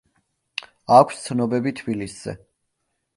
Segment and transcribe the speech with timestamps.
[0.95, 2.35] აქვს ცნობები თბილისზე.